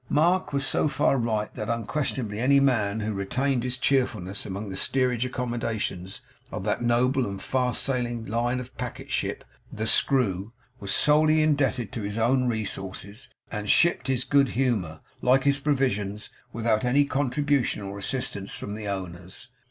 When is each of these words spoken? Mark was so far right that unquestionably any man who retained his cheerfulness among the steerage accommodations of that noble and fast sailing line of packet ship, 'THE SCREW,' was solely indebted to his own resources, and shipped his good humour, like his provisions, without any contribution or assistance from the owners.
Mark 0.09 0.51
was 0.51 0.65
so 0.65 0.87
far 0.87 1.15
right 1.15 1.53
that 1.53 1.69
unquestionably 1.69 2.39
any 2.39 2.59
man 2.59 3.01
who 3.01 3.13
retained 3.13 3.63
his 3.63 3.77
cheerfulness 3.77 4.47
among 4.47 4.69
the 4.69 4.75
steerage 4.75 5.25
accommodations 5.27 6.21
of 6.51 6.63
that 6.63 6.81
noble 6.81 7.27
and 7.27 7.39
fast 7.39 7.83
sailing 7.83 8.25
line 8.25 8.59
of 8.59 8.75
packet 8.79 9.11
ship, 9.11 9.43
'THE 9.71 9.85
SCREW,' 9.85 10.53
was 10.79 10.91
solely 10.91 11.43
indebted 11.43 11.91
to 11.91 12.01
his 12.01 12.17
own 12.17 12.47
resources, 12.47 13.29
and 13.51 13.69
shipped 13.69 14.07
his 14.07 14.23
good 14.23 14.49
humour, 14.49 15.01
like 15.21 15.43
his 15.43 15.59
provisions, 15.59 16.31
without 16.51 16.83
any 16.83 17.05
contribution 17.05 17.83
or 17.83 17.99
assistance 17.99 18.55
from 18.55 18.73
the 18.73 18.87
owners. 18.87 19.49